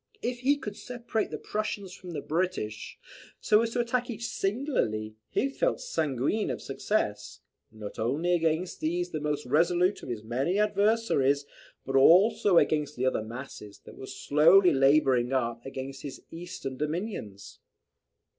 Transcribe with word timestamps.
If 0.23 0.39
he 0.39 0.57
could 0.57 0.75
separate 0.75 1.29
the 1.29 1.37
Prussians 1.37 1.93
from 1.93 2.13
the 2.13 2.23
British, 2.23 2.97
so 3.39 3.61
as 3.61 3.69
to 3.73 3.81
attack 3.81 4.09
each 4.09 4.25
singly, 4.25 5.15
he 5.29 5.47
felt 5.47 5.79
sanguine 5.79 6.49
of 6.49 6.59
success, 6.59 7.41
not 7.71 7.99
only 7.99 8.33
against 8.33 8.79
these 8.79 9.11
the 9.11 9.19
most 9.19 9.45
resolute 9.45 10.01
of 10.01 10.09
his 10.09 10.23
many 10.23 10.57
adversaries, 10.57 11.45
but 11.85 11.95
also 11.95 12.57
against 12.57 12.95
the 12.95 13.05
other 13.05 13.21
masses, 13.23 13.77
that 13.85 13.95
were 13.95 14.07
slowly 14.07 14.73
labouring 14.73 15.33
up 15.33 15.63
against 15.67 16.01
his 16.01 16.23
eastern 16.31 16.77
dominions. 16.77 17.59